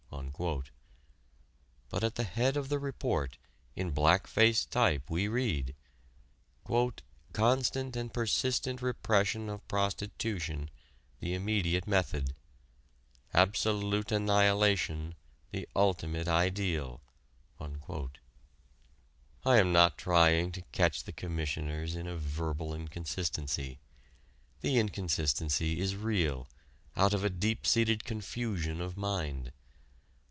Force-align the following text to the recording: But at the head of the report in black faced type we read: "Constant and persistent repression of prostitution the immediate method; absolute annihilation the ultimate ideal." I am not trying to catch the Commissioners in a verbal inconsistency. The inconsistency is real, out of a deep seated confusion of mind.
But 1.89 2.03
at 2.03 2.15
the 2.15 2.23
head 2.23 2.57
of 2.57 2.67
the 2.69 2.79
report 2.79 3.37
in 3.75 3.91
black 3.91 4.25
faced 4.27 4.71
type 4.71 5.07
we 5.09 5.27
read: 5.27 5.75
"Constant 7.33 7.95
and 7.95 8.13
persistent 8.13 8.81
repression 8.81 9.49
of 9.49 9.65
prostitution 9.67 10.69
the 11.19 11.33
immediate 11.35 11.85
method; 11.87 12.33
absolute 13.33 14.11
annihilation 14.11 15.15
the 15.51 15.67
ultimate 15.75 16.27
ideal." 16.27 17.01
I 17.59 19.57
am 19.57 19.71
not 19.71 19.97
trying 19.97 20.51
to 20.53 20.61
catch 20.73 21.03
the 21.03 21.13
Commissioners 21.13 21.93
in 21.95 22.07
a 22.07 22.17
verbal 22.17 22.73
inconsistency. 22.73 23.79
The 24.61 24.77
inconsistency 24.79 25.79
is 25.79 25.95
real, 25.95 26.47
out 26.97 27.13
of 27.13 27.23
a 27.23 27.29
deep 27.29 27.65
seated 27.67 28.03
confusion 28.05 28.81
of 28.81 28.97
mind. 28.97 29.51